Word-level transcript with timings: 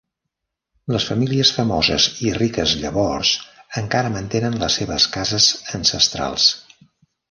Les 0.95 1.03
famílies 1.09 1.51
famoses 1.57 2.07
i 2.29 2.33
riques 2.39 2.75
llavors 2.85 3.35
encara 3.85 4.15
mantenen 4.19 4.61
les 4.67 4.83
seves 4.83 5.11
cases 5.21 5.55
ancestrals. 5.83 6.53